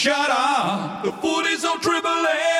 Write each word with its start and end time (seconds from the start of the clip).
shut 0.00 0.30
up. 0.30 1.04
The 1.04 1.12
footy's 1.12 1.62
on 1.62 1.78
Triple 1.78 2.08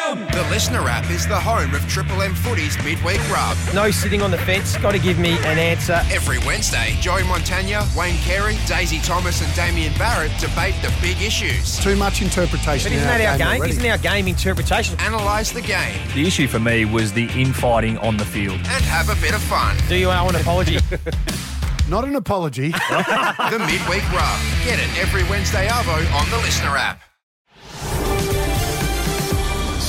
M. 0.08 0.18
The 0.26 0.44
LiSTNR 0.52 0.84
app 0.90 1.10
is 1.10 1.26
the 1.26 1.40
home 1.40 1.74
of 1.74 1.80
Triple 1.88 2.20
M 2.20 2.34
Footy's 2.34 2.76
midweek 2.84 3.18
rub. 3.30 3.56
No 3.74 3.90
sitting 3.90 4.20
on 4.20 4.30
the 4.30 4.36
fence. 4.36 4.76
Got 4.76 4.92
to 4.92 4.98
give 4.98 5.18
me 5.18 5.38
an 5.46 5.58
answer. 5.58 6.02
Every 6.12 6.38
Wednesday, 6.40 6.98
Joey 7.00 7.22
Montagna, 7.22 7.80
Wayne 7.96 8.16
Carey, 8.18 8.58
Daisy 8.66 8.98
Thomas, 8.98 9.42
and 9.42 9.54
Damien 9.54 9.94
Barrett 9.96 10.30
debate 10.38 10.74
the 10.82 10.92
big 11.00 11.22
issues. 11.22 11.78
Too 11.78 11.96
much 11.96 12.20
interpretation. 12.20 12.90
But 12.92 12.96
isn't 12.96 13.08
in 13.10 13.20
that 13.20 13.20
our 13.32 13.38
game? 13.38 13.46
already. 13.60 13.70
Isn't 13.72 13.90
our 13.90 13.96
game 13.98 14.28
interpretation? 14.28 14.96
Analyse 15.00 15.52
the 15.52 15.62
game 15.62 15.98
The 16.14 16.26
issue 16.26 16.46
for 16.46 16.60
me 16.60 16.84
was 16.84 17.10
the 17.14 17.24
infighting 17.40 17.96
on 17.98 18.18
the 18.18 18.26
field. 18.26 18.58
and 18.58 18.84
have 18.84 19.08
a 19.08 19.18
bit 19.22 19.32
of 19.34 19.40
fun. 19.44 19.78
Do 19.88 19.96
you 19.96 20.10
owe 20.10 20.28
an 20.28 20.36
apology? 20.36 20.78
Not 21.88 22.04
an 22.04 22.16
apology. 22.16 22.68
The 22.70 23.58
midweek 23.66 24.04
rub. 24.12 24.40
Get 24.64 24.78
it 24.78 24.98
every 24.98 25.24
Wednesday 25.24 25.68
arvo 25.68 25.96
on 26.20 26.28
the 26.28 26.36
LiSTNR 26.36 26.78
app. 26.78 27.00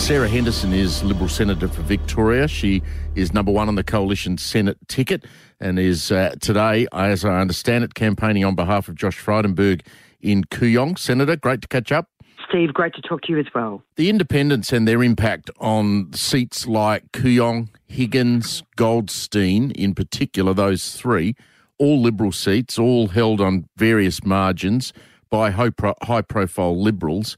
Sarah 0.02 0.28
Henderson 0.28 0.74
is 0.74 1.04
Liberal 1.04 1.30
Senator 1.30 1.68
for 1.68 1.84
Victoria. 1.84 2.48
She 2.48 2.82
is 3.14 3.34
number 3.34 3.52
one 3.52 3.68
on 3.68 3.76
the 3.76 3.84
Coalition 3.84 4.36
Senate 4.36 4.78
ticket 4.88 5.26
and 5.60 5.78
is 5.78 6.12
uh, 6.12 6.34
today, 6.42 6.88
as 6.92 7.24
I 7.24 7.40
understand 7.40 7.84
it, 7.84 7.94
campaigning 7.94 8.44
on 8.44 8.56
behalf 8.56 8.90
of 8.90 8.96
Josh 8.96 9.24
Frydenberg 9.24 9.86
in 10.20 10.44
Kooyong. 10.46 10.98
Senator, 10.98 11.36
great 11.36 11.62
to 11.62 11.68
catch 11.68 11.92
up. 11.92 12.10
Steve, 12.50 12.74
great 12.74 12.96
to 12.96 13.02
talk 13.02 13.22
to 13.22 13.32
you 13.32 13.40
as 13.40 13.46
well. 13.54 13.84
The 13.96 14.10
independents 14.10 14.74
and 14.74 14.88
their 14.88 15.04
impact 15.04 15.52
on 15.60 16.12
seats 16.14 16.66
like 16.66 17.12
Kooyong, 17.12 17.70
Higgins, 17.86 18.64
Goldstein, 18.76 19.70
in 19.72 19.94
particular, 19.94 20.56
those 20.56 20.96
three, 20.96 21.36
all 21.78 22.02
Liberal 22.02 22.32
seats, 22.32 22.80
all 22.80 23.10
held 23.10 23.40
on 23.40 23.70
various 23.78 24.26
margins 24.26 24.94
by 25.30 25.52
high 25.52 26.22
profile 26.22 26.82
Liberals. 26.82 27.38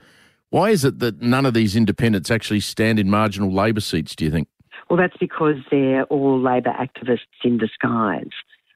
Why 0.53 0.70
is 0.70 0.85
it 0.85 0.99
that 0.99 1.20
none 1.20 1.48
of 1.48 1.55
these 1.55 1.75
independents 1.75 2.30
actually 2.30 2.59
stand 2.59 2.99
in 2.99 3.09
marginal 3.09 3.52
Labor 3.52 3.81
seats, 3.81 4.16
do 4.16 4.23
you 4.23 4.30
think? 4.30 4.47
Well, 4.88 4.97
that's 4.97 5.17
because 5.19 5.55
they're 5.72 6.03
all 6.03 6.39
Labor 6.39 6.69
activists 6.69 7.44
in 7.44 7.58
disguise. 7.58 8.30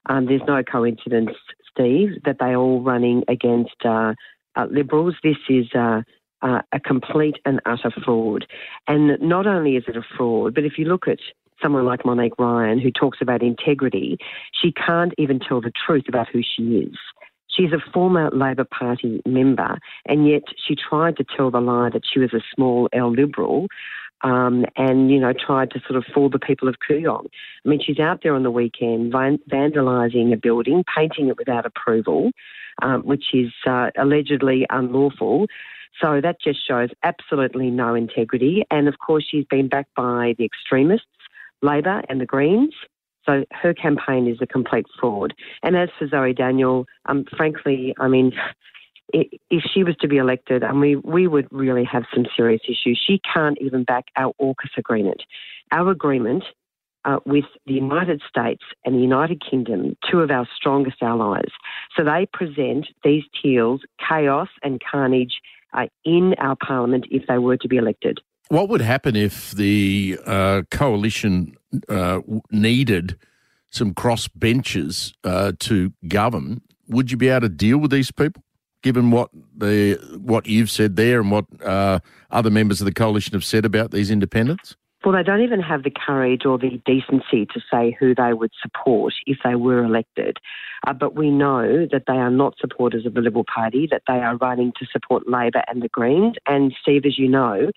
Um, 0.07 0.25
there's 0.25 0.41
no 0.47 0.63
coincidence, 0.63 1.35
Steve, 1.71 2.13
that 2.25 2.37
they're 2.39 2.55
all 2.55 2.81
running 2.81 3.21
against 3.27 3.75
uh, 3.85 4.15
uh, 4.55 4.65
Liberals. 4.71 5.17
This 5.21 5.37
is 5.49 5.67
uh, 5.77 6.01
uh, 6.41 6.61
a 6.73 6.79
complete 6.79 7.35
and 7.45 7.61
utter 7.67 7.91
fraud. 8.03 8.47
And 8.87 9.21
not 9.21 9.45
only 9.45 9.75
is 9.75 9.83
it 9.87 9.95
a 9.95 10.03
fraud, 10.17 10.55
but 10.55 10.63
if 10.63 10.79
you 10.79 10.85
look 10.85 11.07
at 11.07 11.19
someone 11.61 11.85
like 11.85 12.03
Monique 12.03 12.39
Ryan, 12.39 12.79
who 12.79 12.89
talks 12.89 13.19
about 13.21 13.43
integrity, 13.43 14.17
she 14.51 14.71
can't 14.71 15.13
even 15.19 15.39
tell 15.39 15.61
the 15.61 15.71
truth 15.85 16.05
about 16.07 16.27
who 16.27 16.41
she 16.41 16.63
is. 16.63 16.97
She's 17.57 17.73
a 17.73 17.91
former 17.91 18.29
Labor 18.31 18.65
Party 18.65 19.21
member, 19.25 19.79
and 20.05 20.27
yet 20.27 20.43
she 20.67 20.75
tried 20.75 21.17
to 21.17 21.25
tell 21.35 21.49
the 21.49 21.59
lie 21.59 21.89
that 21.91 22.03
she 22.11 22.19
was 22.19 22.33
a 22.33 22.41
small 22.53 22.87
L 22.93 23.11
Liberal 23.11 23.67
um, 24.21 24.65
and, 24.75 25.09
you 25.09 25.19
know, 25.19 25.33
tried 25.33 25.71
to 25.71 25.79
sort 25.87 25.97
of 25.97 26.05
fool 26.13 26.29
the 26.29 26.39
people 26.39 26.67
of 26.67 26.75
Kooyong. 26.87 27.25
I 27.65 27.69
mean, 27.69 27.79
she's 27.83 27.99
out 27.99 28.21
there 28.23 28.35
on 28.35 28.43
the 28.43 28.51
weekend 28.51 29.13
vandalising 29.13 30.33
a 30.33 30.37
building, 30.37 30.83
painting 30.95 31.29
it 31.29 31.37
without 31.37 31.65
approval, 31.65 32.31
um, 32.81 33.01
which 33.01 33.25
is 33.33 33.51
uh, 33.65 33.89
allegedly 33.97 34.65
unlawful. 34.69 35.47
So 36.01 36.21
that 36.21 36.39
just 36.39 36.65
shows 36.67 36.89
absolutely 37.03 37.71
no 37.71 37.95
integrity. 37.95 38.65
And 38.69 38.87
of 38.87 38.99
course, 38.99 39.25
she's 39.29 39.45
been 39.45 39.67
backed 39.67 39.95
by 39.95 40.35
the 40.37 40.45
extremists, 40.45 41.07
Labor 41.61 42.03
and 42.07 42.21
the 42.21 42.25
Greens. 42.25 42.73
So 43.27 43.43
her 43.51 43.73
campaign 43.73 44.27
is 44.27 44.37
a 44.41 44.47
complete 44.47 44.85
fraud. 44.99 45.33
And 45.63 45.75
as 45.75 45.89
for 45.99 46.07
Zoe 46.07 46.33
Daniel, 46.33 46.85
um, 47.07 47.25
frankly, 47.35 47.93
I 47.99 48.07
mean, 48.07 48.31
if 49.13 49.63
she 49.73 49.83
was 49.83 49.95
to 49.97 50.07
be 50.07 50.17
elected, 50.17 50.63
and 50.63 50.79
we, 50.79 50.95
we 50.97 51.27
would 51.27 51.47
really 51.51 51.83
have 51.85 52.03
some 52.13 52.25
serious 52.35 52.61
issues. 52.65 53.01
She 53.05 53.19
can't 53.33 53.57
even 53.61 53.83
back 53.83 54.05
our 54.15 54.33
AUKUS 54.41 54.77
agreement. 54.77 55.23
Our 55.71 55.91
agreement 55.91 56.43
uh, 57.05 57.19
with 57.25 57.45
the 57.65 57.73
United 57.73 58.21
States 58.27 58.63
and 58.85 58.95
the 58.95 58.99
United 58.99 59.41
Kingdom, 59.49 59.95
two 60.09 60.19
of 60.19 60.29
our 60.31 60.47
strongest 60.55 61.01
allies. 61.01 61.51
So 61.95 62.03
they 62.03 62.27
present 62.31 62.87
these 63.03 63.23
teals 63.41 63.81
chaos 64.07 64.49
and 64.61 64.81
carnage 64.89 65.39
uh, 65.73 65.87
in 66.03 66.33
our 66.39 66.55
parliament 66.55 67.05
if 67.09 67.23
they 67.27 67.37
were 67.37 67.57
to 67.57 67.67
be 67.67 67.77
elected. 67.77 68.19
What 68.49 68.69
would 68.69 68.81
happen 68.81 69.15
if 69.17 69.51
the 69.51 70.17
uh, 70.25 70.61
coalition 70.71 71.56
uh, 71.89 72.21
needed 72.51 73.17
some 73.69 73.93
cross 73.93 74.27
benches 74.27 75.13
uh, 75.23 75.51
to 75.59 75.93
govern? 76.07 76.61
Would 76.87 77.11
you 77.11 77.17
be 77.17 77.29
able 77.29 77.41
to 77.41 77.49
deal 77.49 77.77
with 77.77 77.91
these 77.91 78.11
people, 78.11 78.43
given 78.81 79.11
what 79.11 79.29
the 79.55 79.95
what 80.21 80.47
you've 80.47 80.71
said 80.71 80.95
there 80.95 81.19
and 81.19 81.31
what 81.31 81.45
uh, 81.63 81.99
other 82.31 82.49
members 82.49 82.81
of 82.81 82.85
the 82.85 82.93
coalition 82.93 83.33
have 83.33 83.43
said 83.43 83.65
about 83.65 83.91
these 83.91 84.09
independents? 84.09 84.75
Well, 85.05 85.15
they 85.15 85.23
don't 85.23 85.41
even 85.41 85.61
have 85.61 85.83
the 85.83 85.91
courage 85.91 86.45
or 86.45 86.57
the 86.57 86.81
decency 86.85 87.45
to 87.45 87.61
say 87.71 87.95
who 87.97 88.15
they 88.15 88.33
would 88.33 88.51
support 88.61 89.13
if 89.25 89.37
they 89.43 89.55
were 89.55 89.83
elected. 89.83 90.37
Uh, 90.85 90.93
but 90.93 91.15
we 91.15 91.29
know 91.29 91.87
that 91.91 92.03
they 92.07 92.13
are 92.17 92.31
not 92.31 92.57
supporters 92.59 93.05
of 93.05 93.13
the 93.13 93.21
Liberal 93.21 93.45
Party, 93.45 93.87
that 93.89 94.01
they 94.07 94.19
are 94.19 94.37
running 94.37 94.73
to 94.79 94.85
support 94.91 95.29
Labor 95.29 95.63
and 95.67 95.81
the 95.81 95.87
Greens. 95.87 96.35
And, 96.45 96.73
Steve, 96.81 97.05
as 97.05 97.17
you 97.17 97.29
know, 97.29 97.71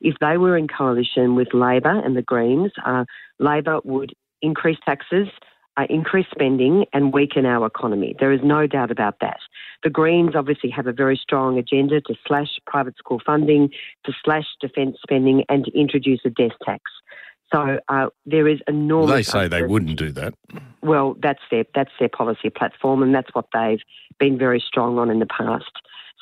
if 0.00 0.16
they 0.20 0.36
were 0.36 0.56
in 0.56 0.68
coalition 0.68 1.34
with 1.34 1.48
Labor 1.54 2.00
and 2.04 2.16
the 2.16 2.22
Greens, 2.22 2.72
uh, 2.84 3.04
Labor 3.38 3.80
would 3.84 4.14
increase 4.42 4.78
taxes, 4.84 5.28
uh, 5.76 5.86
increase 5.90 6.26
spending, 6.30 6.86
and 6.92 7.12
weaken 7.12 7.46
our 7.46 7.66
economy. 7.66 8.14
There 8.18 8.32
is 8.32 8.40
no 8.42 8.66
doubt 8.66 8.90
about 8.90 9.16
that. 9.20 9.38
The 9.82 9.90
Greens 9.90 10.34
obviously 10.34 10.70
have 10.70 10.86
a 10.86 10.92
very 10.92 11.16
strong 11.16 11.58
agenda 11.58 12.00
to 12.02 12.14
slash 12.26 12.58
private 12.66 12.96
school 12.96 13.20
funding, 13.24 13.70
to 14.04 14.12
slash 14.24 14.46
defence 14.60 14.98
spending, 15.02 15.44
and 15.48 15.64
to 15.64 15.78
introduce 15.78 16.20
a 16.24 16.30
death 16.30 16.56
tax. 16.64 16.82
So 17.52 17.78
uh, 17.88 18.06
there 18.24 18.48
is 18.48 18.58
enormous. 18.66 19.14
they 19.14 19.22
say 19.22 19.48
they 19.48 19.62
wouldn't 19.62 19.96
do 19.96 20.10
that. 20.12 20.34
Well, 20.82 21.16
that's 21.22 21.42
their 21.50 21.64
that's 21.74 21.92
their 22.00 22.08
policy 22.08 22.50
platform, 22.50 23.02
and 23.02 23.14
that's 23.14 23.32
what 23.34 23.46
they've 23.52 23.80
been 24.18 24.36
very 24.36 24.60
strong 24.60 24.98
on 24.98 25.10
in 25.10 25.20
the 25.20 25.26
past. 25.26 25.70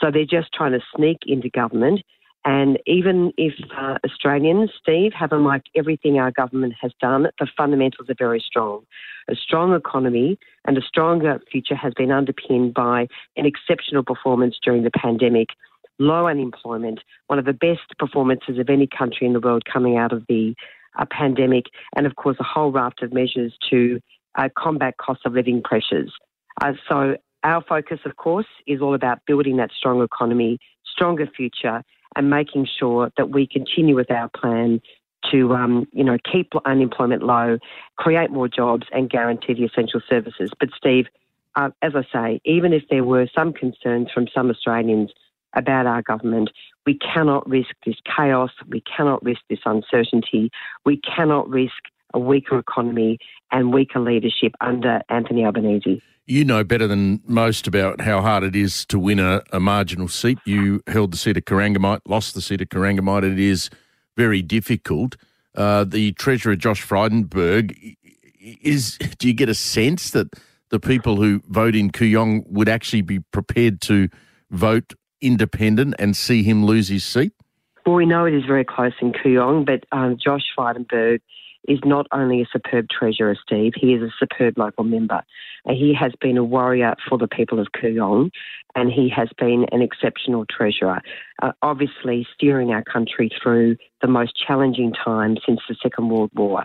So 0.00 0.10
they're 0.10 0.26
just 0.26 0.52
trying 0.52 0.72
to 0.72 0.80
sneak 0.94 1.18
into 1.26 1.48
government. 1.48 2.02
And 2.44 2.78
even 2.86 3.32
if 3.38 3.54
uh, 3.76 3.96
Australians, 4.04 4.70
Steve, 4.80 5.12
haven't 5.18 5.44
liked 5.44 5.70
everything 5.74 6.18
our 6.18 6.30
government 6.30 6.74
has 6.80 6.92
done, 7.00 7.28
the 7.38 7.46
fundamentals 7.56 8.10
are 8.10 8.16
very 8.18 8.40
strong. 8.44 8.84
A 9.30 9.34
strong 9.34 9.74
economy 9.74 10.38
and 10.66 10.76
a 10.76 10.82
stronger 10.82 11.40
future 11.50 11.74
has 11.74 11.94
been 11.94 12.10
underpinned 12.10 12.74
by 12.74 13.08
an 13.36 13.46
exceptional 13.46 14.02
performance 14.02 14.56
during 14.62 14.82
the 14.82 14.90
pandemic, 14.90 15.48
low 15.98 16.26
unemployment, 16.26 17.00
one 17.28 17.38
of 17.38 17.46
the 17.46 17.54
best 17.54 17.98
performances 17.98 18.58
of 18.58 18.68
any 18.68 18.86
country 18.86 19.26
in 19.26 19.32
the 19.32 19.40
world 19.40 19.62
coming 19.70 19.96
out 19.96 20.12
of 20.12 20.24
the 20.28 20.54
uh, 20.98 21.06
pandemic, 21.10 21.66
and 21.96 22.06
of 22.06 22.16
course, 22.16 22.36
a 22.40 22.44
whole 22.44 22.70
raft 22.70 23.02
of 23.02 23.12
measures 23.12 23.54
to 23.70 24.00
uh, 24.36 24.48
combat 24.56 24.94
cost 24.98 25.20
of 25.24 25.32
living 25.32 25.62
pressures. 25.62 26.12
Uh, 26.60 26.72
so, 26.88 27.16
our 27.42 27.62
focus, 27.62 28.00
of 28.06 28.16
course, 28.16 28.46
is 28.66 28.80
all 28.80 28.94
about 28.94 29.18
building 29.26 29.58
that 29.58 29.70
strong 29.76 30.02
economy, 30.02 30.58
stronger 30.94 31.26
future, 31.26 31.82
and 32.16 32.30
making 32.30 32.66
sure 32.78 33.10
that 33.16 33.30
we 33.30 33.46
continue 33.46 33.96
with 33.96 34.10
our 34.10 34.30
plan 34.40 34.80
to, 35.30 35.54
um, 35.54 35.86
you 35.92 36.04
know, 36.04 36.18
keep 36.30 36.52
unemployment 36.64 37.22
low, 37.22 37.58
create 37.96 38.30
more 38.30 38.48
jobs, 38.48 38.86
and 38.92 39.10
guarantee 39.10 39.54
the 39.54 39.64
essential 39.64 40.00
services. 40.08 40.50
But, 40.60 40.68
Steve, 40.76 41.06
uh, 41.56 41.70
as 41.82 41.92
I 41.94 42.04
say, 42.12 42.40
even 42.44 42.72
if 42.72 42.82
there 42.90 43.04
were 43.04 43.26
some 43.34 43.52
concerns 43.52 44.08
from 44.12 44.26
some 44.34 44.50
Australians 44.50 45.10
about 45.54 45.86
our 45.86 46.02
government, 46.02 46.50
we 46.86 46.98
cannot 46.98 47.48
risk 47.48 47.70
this 47.86 47.96
chaos. 48.04 48.50
We 48.68 48.82
cannot 48.82 49.24
risk 49.24 49.40
this 49.48 49.60
uncertainty. 49.64 50.50
We 50.84 50.98
cannot 50.98 51.48
risk 51.48 51.72
a 52.12 52.18
weaker 52.18 52.58
economy 52.58 53.18
and 53.50 53.72
weaker 53.72 54.00
leadership 54.00 54.52
under 54.60 55.00
Anthony 55.08 55.44
Albanese. 55.44 56.02
You 56.26 56.44
know 56.44 56.64
better 56.64 56.86
than 56.86 57.20
most 57.26 57.66
about 57.66 58.00
how 58.00 58.22
hard 58.22 58.44
it 58.44 58.56
is 58.56 58.86
to 58.86 58.98
win 58.98 59.18
a, 59.20 59.42
a 59.52 59.60
marginal 59.60 60.08
seat. 60.08 60.38
You 60.46 60.82
held 60.86 61.12
the 61.12 61.18
seat 61.18 61.36
of 61.36 61.44
Corangamite, 61.44 62.00
lost 62.06 62.34
the 62.34 62.40
seat 62.40 62.62
of 62.62 62.70
Corangamite. 62.70 63.24
It 63.24 63.38
is 63.38 63.68
very 64.16 64.40
difficult. 64.40 65.16
Uh, 65.54 65.84
the 65.84 66.12
Treasurer, 66.12 66.56
Josh 66.56 66.82
Frydenberg, 66.82 67.96
is. 68.40 68.96
Do 69.18 69.28
you 69.28 69.34
get 69.34 69.50
a 69.50 69.54
sense 69.54 70.12
that 70.12 70.28
the 70.70 70.80
people 70.80 71.16
who 71.16 71.42
vote 71.48 71.74
in 71.74 71.90
Kooyong 71.90 72.46
would 72.46 72.70
actually 72.70 73.02
be 73.02 73.20
prepared 73.20 73.82
to 73.82 74.08
vote 74.50 74.94
independent 75.20 75.94
and 75.98 76.16
see 76.16 76.42
him 76.42 76.64
lose 76.64 76.88
his 76.88 77.04
seat? 77.04 77.32
Well, 77.84 77.96
we 77.96 78.06
know 78.06 78.24
it 78.24 78.32
is 78.32 78.46
very 78.46 78.64
close 78.64 78.94
in 79.02 79.12
Kooyong, 79.12 79.66
but 79.66 79.84
um, 79.92 80.16
Josh 80.16 80.44
Frydenberg 80.58 81.20
is 81.68 81.78
not 81.84 82.06
only 82.12 82.42
a 82.42 82.46
superb 82.52 82.88
treasurer, 82.88 83.36
Steve, 83.40 83.72
he 83.76 83.94
is 83.94 84.02
a 84.02 84.12
superb 84.18 84.58
local 84.58 84.84
member. 84.84 85.22
He 85.68 85.94
has 85.98 86.12
been 86.20 86.36
a 86.36 86.44
warrior 86.44 86.94
for 87.08 87.16
the 87.16 87.28
people 87.28 87.58
of 87.58 87.68
Kooyong 87.72 88.30
and 88.74 88.92
he 88.92 89.08
has 89.08 89.28
been 89.38 89.66
an 89.72 89.80
exceptional 89.80 90.44
treasurer, 90.46 91.00
uh, 91.42 91.52
obviously 91.62 92.26
steering 92.34 92.70
our 92.70 92.82
country 92.82 93.30
through 93.42 93.76
the 94.02 94.08
most 94.08 94.34
challenging 94.36 94.92
time 94.92 95.36
since 95.46 95.60
the 95.68 95.76
Second 95.82 96.10
World 96.10 96.30
War. 96.34 96.64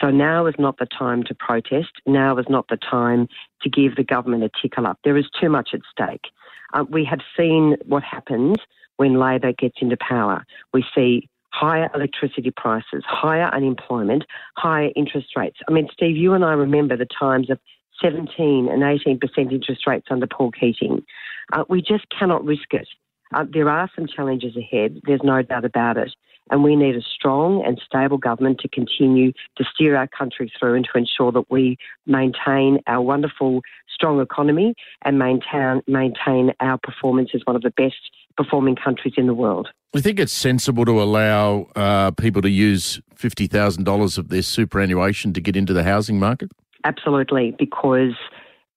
So 0.00 0.10
now 0.10 0.46
is 0.46 0.54
not 0.58 0.78
the 0.78 0.86
time 0.86 1.22
to 1.24 1.34
protest. 1.34 1.92
Now 2.06 2.36
is 2.38 2.46
not 2.48 2.66
the 2.68 2.78
time 2.78 3.28
to 3.62 3.68
give 3.68 3.96
the 3.96 4.04
government 4.04 4.44
a 4.44 4.50
tickle 4.60 4.86
up. 4.86 4.98
There 5.04 5.16
is 5.16 5.26
too 5.40 5.48
much 5.48 5.70
at 5.72 5.80
stake. 5.90 6.24
Uh, 6.72 6.84
we 6.88 7.04
have 7.04 7.20
seen 7.36 7.76
what 7.84 8.02
happens 8.02 8.56
when 8.96 9.18
Labor 9.18 9.52
gets 9.52 9.76
into 9.80 9.96
power. 9.96 10.44
We 10.72 10.84
see 10.94 11.28
higher 11.50 11.90
electricity 11.94 12.50
prices, 12.50 13.04
higher 13.06 13.52
unemployment, 13.54 14.24
higher 14.56 14.90
interest 14.96 15.28
rates. 15.36 15.58
I 15.68 15.72
mean, 15.72 15.88
Steve, 15.92 16.16
you 16.16 16.34
and 16.34 16.44
I 16.44 16.52
remember 16.52 16.96
the 16.96 17.06
times 17.06 17.50
of 17.50 17.58
17 18.02 18.68
and 18.68 18.82
18% 18.82 19.20
interest 19.52 19.86
rates 19.86 20.06
under 20.10 20.26
Paul 20.26 20.52
Keating. 20.52 21.04
Uh, 21.52 21.64
we 21.68 21.82
just 21.82 22.06
cannot 22.16 22.44
risk 22.44 22.72
it. 22.72 22.88
Uh, 23.34 23.44
there 23.52 23.68
are 23.68 23.90
some 23.94 24.06
challenges 24.06 24.56
ahead, 24.56 25.00
there's 25.04 25.22
no 25.22 25.42
doubt 25.42 25.64
about 25.64 25.96
it. 25.96 26.12
And 26.50 26.64
we 26.64 26.76
need 26.76 26.96
a 26.96 27.02
strong 27.02 27.64
and 27.64 27.80
stable 27.84 28.18
government 28.18 28.58
to 28.60 28.68
continue 28.68 29.32
to 29.56 29.64
steer 29.72 29.96
our 29.96 30.08
country 30.08 30.52
through 30.58 30.74
and 30.74 30.88
to 30.92 30.98
ensure 30.98 31.32
that 31.32 31.50
we 31.50 31.78
maintain 32.06 32.80
our 32.86 33.00
wonderful, 33.00 33.62
strong 33.92 34.20
economy 34.20 34.74
and 35.02 35.18
maintain, 35.18 35.82
maintain 35.86 36.52
our 36.60 36.78
performance 36.78 37.30
as 37.34 37.42
one 37.44 37.56
of 37.56 37.62
the 37.62 37.70
best 37.70 38.10
performing 38.36 38.76
countries 38.76 39.14
in 39.16 39.26
the 39.26 39.34
world. 39.34 39.68
I 39.94 40.00
think 40.00 40.20
it's 40.20 40.32
sensible 40.32 40.84
to 40.84 41.02
allow 41.02 41.66
uh, 41.76 42.12
people 42.12 42.42
to 42.42 42.50
use 42.50 43.00
$50,000 43.16 44.18
of 44.18 44.28
their 44.28 44.42
superannuation 44.42 45.32
to 45.32 45.40
get 45.40 45.56
into 45.56 45.72
the 45.72 45.84
housing 45.84 46.18
market. 46.18 46.50
Absolutely, 46.84 47.54
because 47.58 48.14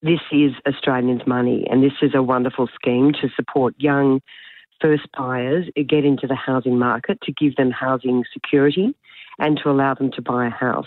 this 0.02 0.20
is 0.30 0.52
Australians' 0.68 1.22
money 1.26 1.66
and 1.70 1.82
this 1.82 1.94
is 2.02 2.14
a 2.14 2.22
wonderful 2.22 2.68
scheme 2.74 3.12
to 3.12 3.28
support 3.34 3.74
young 3.78 4.20
first 4.80 5.06
buyers 5.16 5.66
get 5.88 6.04
into 6.04 6.26
the 6.26 6.34
housing 6.34 6.78
market, 6.78 7.20
to 7.22 7.32
give 7.32 7.56
them 7.56 7.70
housing 7.70 8.24
security 8.32 8.94
and 9.38 9.58
to 9.62 9.70
allow 9.70 9.94
them 9.94 10.10
to 10.12 10.22
buy 10.22 10.46
a 10.46 10.50
house. 10.50 10.86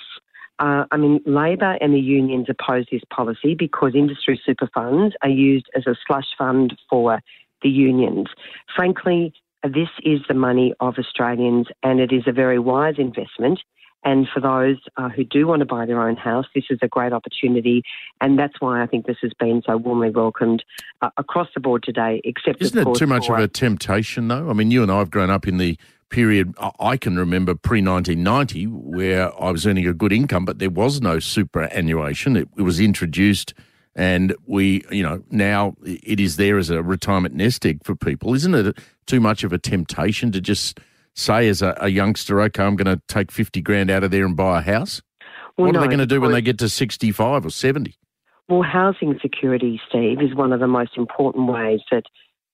Uh, 0.60 0.86
I 0.92 0.98
mean, 0.98 1.20
Labor 1.26 1.78
and 1.82 1.94
the 1.94 2.00
unions 2.00 2.48
oppose 2.50 2.86
this 2.92 3.04
policy 3.14 3.54
because 3.54 3.94
industry 3.94 4.42
super 4.44 4.68
funds 4.74 5.16
are 5.22 5.30
used 5.30 5.68
as 5.76 5.86
a 5.86 5.96
slush 6.08 6.28
fund 6.38 6.76
for 6.90 7.22
the 7.62 7.70
unions. 7.70 8.28
Frankly, 8.76 9.34
this 9.64 9.90
is 10.04 10.22
the 10.28 10.34
money 10.34 10.74
of 10.80 10.96
Australians 10.98 11.68
and 11.84 12.00
it 12.00 12.12
is 12.12 12.24
a 12.28 12.32
very 12.32 12.60
wise 12.60 12.96
investment. 12.98 13.60
And 14.04 14.28
for 14.34 14.40
those 14.40 14.78
uh, 14.96 15.10
who 15.10 15.24
do 15.24 15.48
want 15.48 15.60
to 15.60 15.66
buy 15.66 15.86
their 15.86 16.02
own 16.02 16.16
house, 16.16 16.46
this 16.56 16.66
is 16.70 16.80
a 16.82 16.88
great 16.88 17.14
opportunity. 17.14 17.84
And 18.22 18.40
that's 18.40 18.54
why 18.60 18.82
I 18.82 18.86
think 18.86 19.06
this 19.06 19.18
has 19.22 19.34
been 19.40 19.62
so 19.66 19.76
warmly 19.76 20.10
welcomed 20.10 20.64
uh, 21.02 21.10
across 21.18 21.50
the 21.54 21.60
board 21.60 21.84
today, 21.84 22.22
except 22.24 22.62
Isn't 22.62 22.88
it 22.88 22.96
too 22.96 23.08
much 23.08 23.30
of 23.30 23.38
a 23.38 23.48
temptation, 23.48 24.28
though? 24.28 24.50
I 24.50 24.54
mean, 24.54 24.72
you 24.72 24.82
and 24.82 24.92
I 24.92 25.00
have 25.00 25.12
grown 25.12 25.30
up 25.30 25.48
in 25.48 25.58
the 25.58 25.78
period 26.10 26.54
I 26.80 26.96
can 26.96 27.18
remember 27.18 27.54
pre 27.54 27.82
1990 27.82 28.66
where 28.68 29.42
I 29.42 29.52
was 29.52 29.68
earning 29.68 29.88
a 29.88 29.94
good 29.94 30.14
income, 30.14 30.46
but 30.46 30.60
there 30.60 30.70
was 30.70 31.02
no 31.02 31.20
superannuation. 31.20 32.38
It, 32.38 32.48
it 32.58 32.62
was 32.62 32.80
introduced 32.80 33.54
and 33.98 34.36
we, 34.46 34.86
you 34.92 35.02
know, 35.02 35.24
now 35.32 35.76
it 35.84 36.20
is 36.20 36.38
there 36.38 36.60
as 36.60 36.70
a 36.70 36.84
retirement 36.84 37.34
nest 37.34 37.66
egg 37.66 37.84
for 37.84 37.96
people. 37.96 38.36
Isn't 38.36 38.54
it 38.54 38.78
too 39.08 39.20
much 39.20 39.44
of 39.44 39.52
a 39.52 39.58
temptation 39.58 40.32
to 40.34 40.40
just 40.40 40.80
say 41.18 41.48
as 41.50 41.62
a, 41.62 41.76
a 41.80 41.90
youngster, 41.90 42.40
okay, 42.42 42.64
I'm 42.64 42.76
going 42.76 42.96
to 42.96 43.02
take 43.08 43.32
50 43.32 43.62
grand 43.62 43.90
out 43.90 44.04
of 44.04 44.12
there 44.12 44.26
and 44.26 44.36
buy 44.36 44.60
a 44.60 44.62
house? 44.62 45.02
Well, 45.58 45.68
what 45.68 45.74
no, 45.74 45.80
are 45.80 45.82
they 45.82 45.88
going 45.88 46.00
to 46.00 46.06
do 46.06 46.22
when 46.22 46.32
they 46.32 46.42
get 46.42 46.60
to 46.60 46.70
65 46.70 47.46
or 47.46 47.50
70? 47.50 47.96
Well, 48.48 48.62
housing 48.62 49.18
security, 49.22 49.82
Steve, 49.90 50.22
is 50.22 50.34
one 50.34 50.54
of 50.54 50.60
the 50.60 50.68
most 50.68 50.98
important 50.98 51.50
ways 51.50 51.82
that 51.92 52.04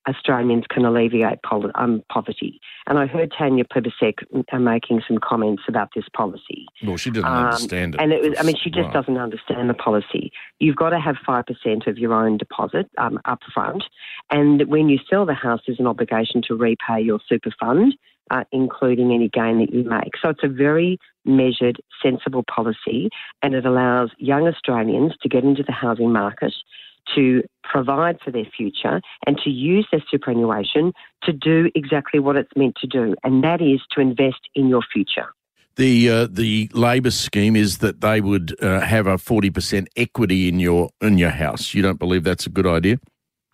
Australians 0.08 0.66
can 0.70 0.86
alleviate 0.86 1.40
um, 1.76 2.02
poverty. 2.12 2.60
And 2.88 2.98
I 2.98 3.06
heard 3.06 3.34
Tanya 3.38 3.64
Plibersek 3.64 4.16
uh, 4.52 4.60
making 4.60 5.02
some 5.08 5.18
comments 5.18 5.64
about 5.68 5.90
this 5.96 6.06
policy. 6.16 6.66
Well, 6.84 6.98
she 6.98 7.10
didn't 7.10 7.26
um, 7.26 7.46
understand 7.46 7.96
it. 7.96 8.02
And 8.02 8.12
it 8.12 8.22
was, 8.22 8.38
I 8.40 8.44
mean, 8.44 8.56
she 8.62 8.70
just 8.70 8.92
doesn't 8.92 9.18
understand 9.18 9.70
the 9.70 9.74
policy. 9.74 10.32
You've 10.60 10.76
got 10.76 10.90
to 10.90 11.00
have 11.00 11.16
5% 11.28 11.88
of 11.88 11.98
your 11.98 12.14
own 12.14 12.38
deposit 12.38 12.90
um, 12.98 13.20
up 13.26 13.40
front. 13.54 13.84
And 14.30 14.68
when 14.68 14.90
you 14.90 15.00
sell 15.10 15.26
the 15.26 15.34
house, 15.34 15.62
there's 15.66 15.80
an 15.80 15.88
obligation 15.88 16.42
to 16.48 16.56
repay 16.56 17.02
your 17.02 17.20
super 17.30 17.52
fund. 17.60 17.94
Uh, 18.32 18.46
including 18.52 19.12
any 19.14 19.28
gain 19.28 19.60
that 19.60 19.74
you 19.74 19.84
make. 19.84 20.14
So 20.20 20.30
it's 20.30 20.44
a 20.44 20.48
very 20.48 20.98
measured, 21.26 21.78
sensible 22.02 22.44
policy, 22.44 23.10
and 23.42 23.54
it 23.54 23.66
allows 23.66 24.12
young 24.18 24.48
Australians 24.48 25.14
to 25.22 25.30
get 25.30 25.44
into 25.44 25.62
the 25.62 25.74
housing 25.74 26.12
market 26.12 26.54
to 27.16 27.44
provide 27.64 28.18
for 28.24 28.32
their 28.32 28.46
future 28.46 29.02
and 29.28 29.38
to 29.44 29.50
use 29.50 29.86
their 29.92 30.04
superannuation 30.10 30.94
to 31.24 31.34
do 31.34 31.70
exactly 31.76 32.20
what 32.20 32.38
it's 32.38 32.50
meant 32.56 32.76
to 32.78 32.88
do, 32.88 33.14
and 33.24 33.44
that 33.44 33.62
is 33.62 33.82
to 33.92 34.02
invest 34.02 34.40
in 34.56 34.68
your 34.68 34.82
future. 34.92 35.28
The 35.76 36.10
uh, 36.10 36.28
the 36.32 36.70
Labor 36.74 37.12
scheme 37.12 37.56
is 37.56 37.80
that 37.80 38.02
they 38.02 38.22
would 38.22 38.56
uh, 38.64 38.80
have 38.80 39.06
a 39.06 39.18
forty 39.18 39.50
percent 39.50 39.90
equity 39.96 40.48
in 40.48 40.60
your 40.60 40.92
in 41.02 41.18
your 41.18 41.32
house. 41.32 41.74
You 41.74 41.82
don't 41.82 42.00
believe 42.00 42.24
that's 42.24 42.46
a 42.46 42.50
good 42.50 42.68
idea? 42.68 43.00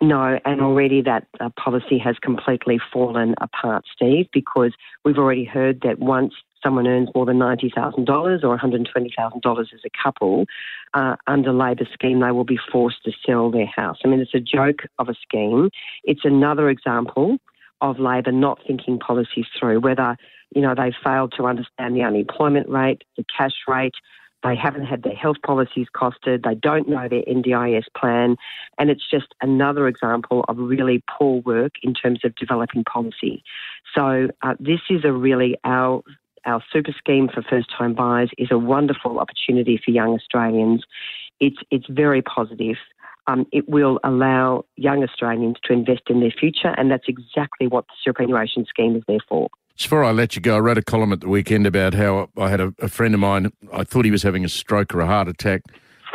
No, 0.02 0.38
and 0.46 0.62
already 0.62 1.02
that 1.02 1.26
uh, 1.40 1.50
policy 1.62 1.98
has 1.98 2.16
completely 2.22 2.80
fallen 2.92 3.34
apart, 3.40 3.84
Steve, 3.94 4.26
because 4.32 4.72
we've 5.04 5.18
already 5.18 5.44
heard 5.44 5.82
that 5.82 5.98
once 5.98 6.32
someone 6.62 6.86
earns 6.86 7.10
more 7.14 7.26
than 7.26 7.38
$90,000 7.38 8.08
or 8.42 8.58
$120,000 8.58 9.60
as 9.60 9.80
a 9.84 10.02
couple, 10.02 10.46
uh, 10.94 11.16
under 11.26 11.52
Labor 11.52 11.86
scheme, 11.92 12.20
they 12.20 12.30
will 12.30 12.44
be 12.44 12.58
forced 12.70 13.04
to 13.04 13.12
sell 13.26 13.50
their 13.50 13.66
house. 13.66 13.98
I 14.04 14.08
mean, 14.08 14.20
it's 14.20 14.34
a 14.34 14.40
joke 14.40 14.82
of 14.98 15.08
a 15.08 15.14
scheme. 15.14 15.70
It's 16.04 16.24
another 16.24 16.70
example 16.70 17.36
of 17.82 17.98
Labor 17.98 18.32
not 18.32 18.58
thinking 18.66 18.98
policies 18.98 19.46
through, 19.58 19.80
whether, 19.80 20.16
you 20.54 20.62
know, 20.62 20.74
they 20.74 20.92
failed 21.04 21.34
to 21.36 21.46
understand 21.46 21.94
the 21.94 22.02
unemployment 22.02 22.68
rate, 22.68 23.02
the 23.16 23.24
cash 23.36 23.54
rate, 23.68 23.94
they 24.42 24.56
haven't 24.56 24.86
had 24.86 25.02
their 25.02 25.14
health 25.14 25.36
policies 25.44 25.86
costed. 25.94 26.44
They 26.44 26.54
don't 26.54 26.88
know 26.88 27.08
their 27.08 27.22
NDIS 27.22 27.84
plan. 27.96 28.36
And 28.78 28.90
it's 28.90 29.08
just 29.08 29.34
another 29.42 29.86
example 29.86 30.44
of 30.48 30.56
really 30.58 31.02
poor 31.10 31.42
work 31.42 31.72
in 31.82 31.94
terms 31.94 32.20
of 32.24 32.34
developing 32.36 32.84
policy. 32.84 33.42
So 33.94 34.28
uh, 34.42 34.54
this 34.58 34.80
is 34.88 35.04
a 35.04 35.12
really 35.12 35.56
our 35.64 36.02
our 36.46 36.62
super 36.72 36.92
scheme 36.96 37.28
for 37.28 37.42
first 37.42 37.68
time 37.76 37.94
buyers 37.94 38.30
is 38.38 38.48
a 38.50 38.56
wonderful 38.56 39.18
opportunity 39.18 39.78
for 39.82 39.90
young 39.90 40.14
Australians. 40.14 40.84
It's, 41.38 41.58
it's 41.70 41.84
very 41.88 42.22
positive. 42.22 42.76
Um, 43.26 43.46
it 43.52 43.68
will 43.68 44.00
allow 44.04 44.64
young 44.76 45.02
Australians 45.02 45.56
to 45.64 45.74
invest 45.74 46.02
in 46.08 46.20
their 46.20 46.30
future, 46.30 46.74
and 46.78 46.90
that's 46.90 47.08
exactly 47.08 47.66
what 47.66 47.86
the 47.88 47.92
superannuation 48.02 48.64
scheme 48.64 48.96
is 48.96 49.02
there 49.06 49.20
for. 49.28 49.50
Before 49.80 50.04
I 50.04 50.12
let 50.12 50.36
you 50.36 50.42
go, 50.42 50.56
I 50.56 50.60
wrote 50.60 50.76
a 50.76 50.82
column 50.82 51.10
at 51.10 51.20
the 51.20 51.28
weekend 51.28 51.66
about 51.66 51.94
how 51.94 52.28
I 52.36 52.50
had 52.50 52.60
a, 52.60 52.74
a 52.80 52.88
friend 52.88 53.14
of 53.14 53.20
mine, 53.20 53.50
I 53.72 53.82
thought 53.82 54.04
he 54.04 54.10
was 54.10 54.22
having 54.22 54.44
a 54.44 54.48
stroke 54.48 54.94
or 54.94 55.00
a 55.00 55.06
heart 55.06 55.26
attack, 55.26 55.62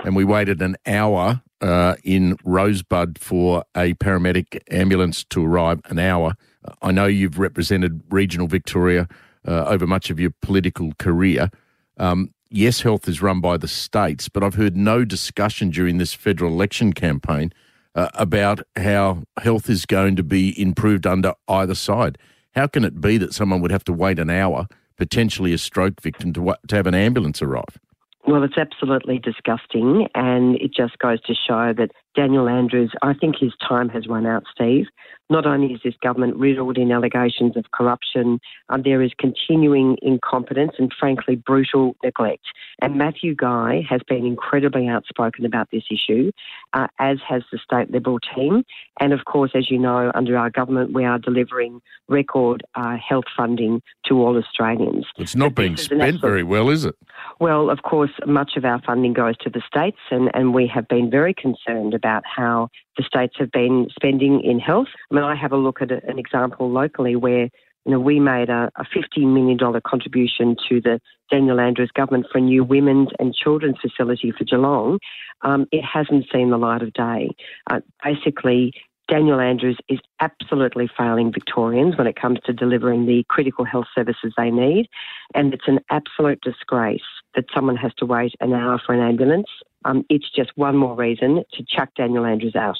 and 0.06 0.16
we 0.16 0.24
waited 0.24 0.62
an 0.62 0.78
hour 0.86 1.42
uh, 1.62 1.96
in 2.04 2.38
Rosebud 2.46 3.18
for 3.18 3.66
a 3.76 3.96
paramedic 3.96 4.62
ambulance 4.70 5.24
to 5.26 5.44
arrive, 5.44 5.82
an 5.86 5.98
hour. 5.98 6.36
I 6.84 6.92
know 6.92 7.08
you've 7.08 7.40
represented 7.40 8.04
regional 8.12 8.46
Victoria 8.46 9.10
uh, 9.48 9.66
over 9.66 9.88
much 9.88 10.12
of 10.12 10.20
your 10.20 10.32
political 10.42 10.94
career. 11.00 11.50
Um, 11.98 12.34
yes, 12.52 12.82
health 12.82 13.10
is 13.10 13.22
run 13.22 13.42
by 13.42 13.58
the 13.58 13.68
states, 13.68 14.30
but 14.30 14.44
I've 14.44 14.56
heard 14.56 14.78
no 14.78 15.04
discussion 15.04 15.72
during 15.72 15.98
this 15.98 16.14
federal 16.14 16.54
election 16.54 16.94
campaign 16.94 17.52
uh, 17.96 18.10
about 18.14 18.62
how 18.76 19.24
health 19.38 19.72
is 19.72 19.88
going 19.88 20.16
to 20.18 20.24
be 20.24 20.62
improved 20.62 21.08
under 21.08 21.34
either 21.50 21.76
side. 21.76 22.20
How 22.56 22.68
can 22.68 22.86
it 22.86 23.02
be 23.02 23.18
that 23.18 23.34
someone 23.34 23.60
would 23.62 23.72
have 23.72 23.84
to 23.84 23.94
wait 23.94 24.18
an 24.18 24.30
hour, 24.30 24.68
potentially 24.98 25.52
a 25.54 25.58
stroke 25.58 26.02
victim, 26.02 26.32
to, 26.34 26.56
to 26.68 26.76
have 26.76 26.88
an 26.88 26.96
ambulance 26.96 27.42
arrive? 27.42 27.78
Well, 28.26 28.44
it's 28.44 28.58
absolutely 28.58 29.20
disgusting, 29.20 30.08
and 30.16 30.56
it 30.56 30.74
just 30.74 30.98
goes 31.00 31.22
to 31.24 31.36
show 31.36 31.74
that 31.78 31.92
Daniel 32.16 32.48
Andrews, 32.48 32.92
I 33.02 33.14
think 33.14 33.36
his 33.40 33.54
time 33.68 33.90
has 33.90 34.08
run 34.08 34.26
out, 34.26 34.44
Steve. 34.54 34.86
Not 35.28 35.48
only 35.48 35.74
is 35.74 35.82
this 35.84 35.96
government 36.04 36.36
riddled 36.36 36.78
in 36.78 36.92
allegations 36.92 37.58
of 37.58 37.72
corruption, 37.72 38.40
um, 38.70 38.84
there 38.84 39.02
is 39.02 39.12
continuing 39.18 39.98
incompetence 40.04 40.74
and, 40.78 40.94
frankly, 40.98 41.36
brutal 41.36 41.96
neglect. 42.04 42.46
And 42.80 42.96
Matthew 42.96 43.34
Guy 43.34 43.84
has 43.90 44.02
been 44.08 44.24
incredibly 44.26 44.88
outspoken 44.88 45.44
about 45.44 45.70
this 45.72 45.84
issue, 45.90 46.32
uh, 46.74 46.88
as 47.00 47.18
has 47.28 47.42
the 47.52 47.58
state 47.58 47.90
Liberal 47.90 48.20
team. 48.36 48.64
And, 49.00 49.14
of 49.14 49.26
course, 49.26 49.52
as 49.56 49.72
you 49.72 49.80
know, 49.80 50.12
under 50.14 50.38
our 50.38 50.52
government, 50.52 50.94
we 50.94 51.06
are 51.06 51.18
delivering 51.18 51.82
record 52.08 52.62
uh, 52.76 52.98
health 52.98 53.26
funding 53.36 53.82
to 54.08 54.22
all 54.22 54.38
Australians. 54.38 55.08
It's 55.18 55.36
not 55.36 55.56
but 55.56 55.64
being 55.64 55.78
spent 55.78 56.02
absolute... 56.02 56.22
very 56.22 56.44
well, 56.44 56.70
is 56.70 56.86
it? 56.86 56.96
Well, 57.40 57.72
of 57.72 57.82
course, 57.82 58.12
much 58.28 58.52
of 58.58 58.64
our 58.64 58.80
funding 58.86 59.14
goes 59.14 59.38
to 59.38 59.50
the 59.50 59.62
states, 59.66 59.98
and, 60.12 60.30
and 60.36 60.54
we 60.54 60.68
have 60.68 60.88
been 60.88 61.10
very 61.10 61.34
concerned 61.34 61.96
about 61.96 62.05
how 62.26 62.70
the 62.98 63.04
states 63.04 63.36
have 63.38 63.52
been 63.52 63.88
spending 63.96 64.42
in 64.42 64.60
health. 64.60 64.88
I 65.12 65.16
mean, 65.16 65.24
I 65.24 65.36
have 65.36 65.52
a 65.52 65.58
look 65.58 65.82
at 65.82 65.92
an 65.92 66.20
example 66.20 66.70
locally 66.70 67.16
where 67.16 67.50
you 67.86 67.92
know, 67.92 68.00
we 68.00 68.20
made 68.20 68.50
a, 68.50 68.72
a 68.78 68.84
$50 68.84 69.32
million 69.32 69.60
contribution 69.86 70.56
to 70.70 70.82
the 70.82 71.00
Daniel 71.30 71.60
Andrews 71.60 71.92
government 71.94 72.26
for 72.32 72.40
a 72.40 72.42
new 72.42 72.64
women's 72.64 73.10
and 73.20 73.34
children's 73.34 73.78
facility 73.80 74.32
for 74.32 74.44
Geelong. 74.44 75.00
Um, 75.44 75.68
it 75.72 75.84
hasn't 75.84 76.26
seen 76.34 76.50
the 76.50 76.58
light 76.58 76.82
of 76.82 76.94
day. 76.94 77.30
Uh, 77.70 77.82
basically, 78.04 78.74
Daniel 79.08 79.40
Andrews 79.40 79.78
is 79.88 80.00
absolutely 80.20 80.90
failing 80.98 81.32
Victorians 81.32 81.96
when 81.96 82.08
it 82.08 82.20
comes 82.20 82.40
to 82.46 82.54
delivering 82.54 83.06
the 83.06 83.24
critical 83.30 83.66
health 83.66 83.86
services 83.94 84.34
they 84.36 84.50
need. 84.50 84.88
And 85.36 85.54
it's 85.54 85.68
an 85.68 85.80
absolute 85.92 86.42
disgrace 86.42 87.02
that 87.36 87.46
someone 87.54 87.76
has 87.76 87.94
to 88.00 88.06
wait 88.06 88.34
an 88.40 88.54
hour 88.54 88.82
for 88.84 88.94
an 88.96 89.02
ambulance. 89.02 89.48
Um, 89.86 90.04
it's 90.10 90.30
just 90.36 90.52
one 90.56 90.76
more 90.76 90.96
reason 90.96 91.44
to 91.54 91.66
chuck 91.70 91.90
Daniel 91.96 92.26
Andrews 92.26 92.56
out. 92.56 92.78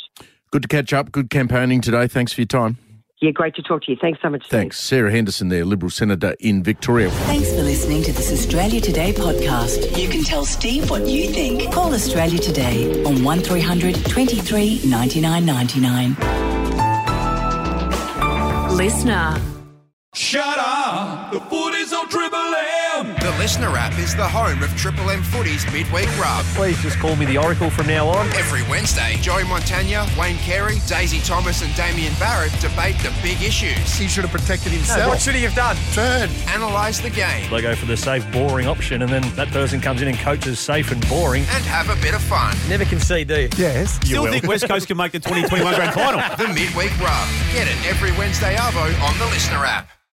Good 0.52 0.64
to 0.64 0.68
catch 0.68 0.92
up. 0.92 1.12
Good 1.12 1.30
campaigning 1.30 1.82
today. 1.82 2.08
Thanks 2.08 2.34
for 2.34 2.42
your 2.42 2.48
time. 2.48 2.78
Yeah, 3.22 3.32
great 3.32 3.56
to 3.56 3.62
talk 3.62 3.84
to 3.84 3.92
you. 3.92 3.98
Thanks 4.00 4.20
so 4.22 4.30
much. 4.30 4.42
Steve. 4.42 4.52
Thanks. 4.52 4.80
Sarah 4.80 5.10
Henderson 5.10 5.48
there, 5.48 5.64
Liberal 5.64 5.90
Senator 5.90 6.36
in 6.42 6.64
Victoria. 6.64 7.10
Thanks 7.10 7.50
for 7.52 7.62
listening 7.64 8.04
to 8.04 8.12
this 8.12 8.32
Australia 8.32 8.82
Today 8.82 9.14
podcast. 9.14 9.98
You 9.98 10.10
can 10.10 10.24
tell 10.24 10.44
Steve 10.46 10.90
what 10.90 11.08
you 11.08 11.30
think. 11.30 11.72
Call 11.72 11.94
Australia 11.94 12.40
Today 12.40 13.04
on 13.06 13.24
1300 13.24 14.06
23 14.06 14.82
99 14.86 15.46
99. 15.46 16.16
LiSTNR. 18.76 19.42
Shut 20.14 20.58
up! 20.60 21.32
The 21.32 21.40
footy's 21.40 21.94
on 21.94 22.10
Triple 22.10 22.38
M! 22.38 22.75
The 23.46 23.52
LiSTNR 23.52 23.78
app 23.78 24.00
is 24.00 24.16
the 24.16 24.28
home 24.28 24.64
of 24.64 24.76
Triple 24.76 25.12
M 25.12 25.22
Footy's 25.22 25.72
midweek 25.72 26.10
rub. 26.18 26.44
Please 26.56 26.82
just 26.82 26.98
call 26.98 27.16
me 27.16 27.28
the 27.28 27.38
Oracle 27.38 27.70
from 27.70 27.86
now 27.86 28.08
on. 28.08 28.26
Every 28.30 28.64
Wednesday, 28.64 29.18
Joey 29.22 29.44
Montagna, 29.44 30.08
Wayne 30.20 30.38
Carey, 30.38 30.78
Daisy 30.88 31.20
Thomas, 31.20 31.62
and 31.62 31.72
Damien 31.76 32.12
Barrett 32.20 32.52
debate 32.60 32.98
the 33.04 33.14
big 33.22 33.40
issues, 33.44 33.78
He 34.00 34.08
should 34.08 34.24
have 34.26 34.32
protected 34.32 34.72
himself. 34.72 35.10
What 35.10 35.22
should 35.22 35.36
he 35.36 35.44
have 35.44 35.54
done? 35.54 35.76
Turn. 35.94 36.32
analyse 36.56 37.02
the 37.02 37.12
game, 37.12 37.48
They 37.52 37.62
go 37.62 37.76
for 37.76 37.86
the 37.86 37.96
safe, 37.96 38.26
boring 38.32 38.66
option, 38.66 39.04
and 39.04 39.12
then 39.12 39.22
that 39.36 39.50
person 39.50 39.80
comes 39.80 40.02
in 40.02 40.08
and 40.08 40.18
coaches 40.18 40.60
safe 40.60 40.92
and 40.92 41.08
boring. 41.08 41.44
and 41.44 41.64
have 41.66 41.92
a 41.96 42.02
bit 42.02 42.16
of 42.16 42.24
fun. 42.24 42.58
Never 42.68 42.86
concede, 42.86 43.28
do 43.28 43.42
you? 43.42 43.50
Yes. 43.58 43.98
Still 44.04 44.26
think 44.26 44.48
West 44.48 44.68
Coast 44.68 44.88
can 44.88 44.98
make 44.98 45.12
the 45.12 45.20
2021 45.20 45.76
grand 45.76 45.94
final. 45.94 46.20
The 46.36 46.52
midweek 46.52 46.98
rub. 47.00 47.30
Get 47.54 47.68
it 47.68 47.78
every 47.86 48.12
Wednesday 48.14 48.56
arvo 48.56 48.86
on 49.08 49.20
the 49.20 49.26
LiSTNR 49.26 49.68
app. 49.68 49.90